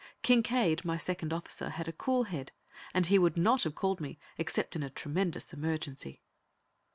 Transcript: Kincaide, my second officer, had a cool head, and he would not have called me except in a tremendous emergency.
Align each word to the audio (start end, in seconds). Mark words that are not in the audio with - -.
Kincaide, 0.23 0.83
my 0.83 0.97
second 0.97 1.31
officer, 1.31 1.69
had 1.69 1.87
a 1.87 1.91
cool 1.93 2.23
head, 2.23 2.51
and 2.91 3.05
he 3.05 3.19
would 3.19 3.37
not 3.37 3.61
have 3.61 3.75
called 3.75 4.01
me 4.01 4.17
except 4.35 4.75
in 4.75 4.81
a 4.81 4.89
tremendous 4.89 5.53
emergency. 5.53 6.23